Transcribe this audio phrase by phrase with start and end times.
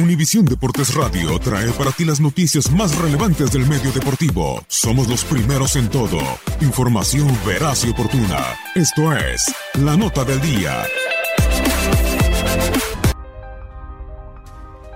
[0.00, 4.64] Univisión Deportes Radio trae para ti las noticias más relevantes del medio deportivo.
[4.66, 6.18] Somos los primeros en todo.
[6.62, 8.56] Información veraz y oportuna.
[8.74, 10.84] Esto es La Nota del Día.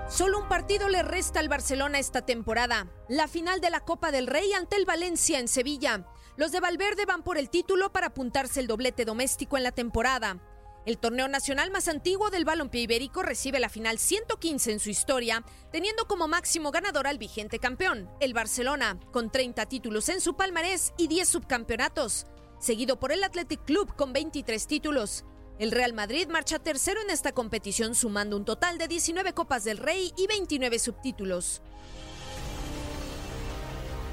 [0.08, 2.86] Solo un partido le resta al Barcelona esta temporada.
[3.08, 6.06] La final de la Copa del Rey ante el Valencia en Sevilla.
[6.36, 10.38] Los de Valverde van por el título para apuntarse el doblete doméstico en la temporada.
[10.86, 15.42] El torneo nacional más antiguo del balompié ibérico recibe la final 115 en su historia,
[15.72, 20.92] teniendo como máximo ganador al vigente campeón, el Barcelona, con 30 títulos en su palmarés
[20.98, 22.26] y 10 subcampeonatos,
[22.58, 25.24] seguido por el Athletic Club con 23 títulos.
[25.58, 29.78] El Real Madrid marcha tercero en esta competición sumando un total de 19 Copas del
[29.78, 31.62] Rey y 29 subtítulos.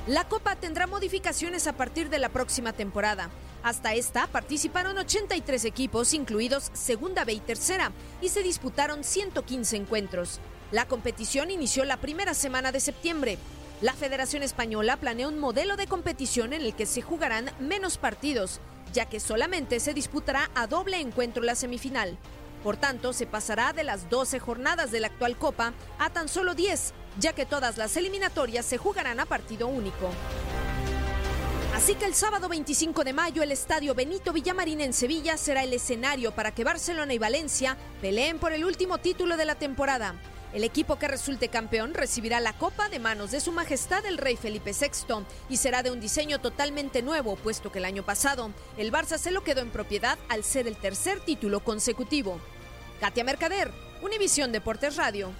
[0.07, 3.29] La Copa tendrá modificaciones a partir de la próxima temporada.
[3.61, 10.39] Hasta esta participaron 83 equipos, incluidos Segunda B y Tercera, y se disputaron 115 encuentros.
[10.71, 13.37] La competición inició la primera semana de septiembre.
[13.81, 18.59] La Federación Española planea un modelo de competición en el que se jugarán menos partidos,
[18.93, 22.17] ya que solamente se disputará a doble encuentro la semifinal.
[22.63, 26.53] Por tanto, se pasará de las 12 jornadas de la actual Copa a tan solo
[26.53, 30.09] 10, ya que todas las eliminatorias se jugarán a partido único.
[31.73, 35.73] Así que el sábado 25 de mayo el estadio Benito Villamarín en Sevilla será el
[35.73, 40.15] escenario para que Barcelona y Valencia peleen por el último título de la temporada.
[40.53, 44.35] El equipo que resulte campeón recibirá la copa de manos de Su Majestad el Rey
[44.35, 48.91] Felipe VI y será de un diseño totalmente nuevo, puesto que el año pasado el
[48.91, 52.39] Barça se lo quedó en propiedad al ser el tercer título consecutivo.
[52.99, 53.71] Katia Mercader,
[54.01, 55.31] Univisión Deportes Radio.